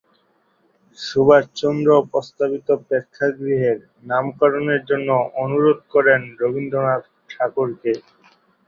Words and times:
সুভাষচন্দ্র 0.97 1.89
প্রস্তাবিত 2.11 2.67
প্রেক্ষাগৃহের 2.87 3.77
নামকরণের 4.05 4.81
জন্য 4.89 5.09
অনুরোধ 5.43 5.79
করেন 5.93 6.21
রবীন্দ্রনাথ 6.41 7.03
ঠাকুরকে। 7.29 7.93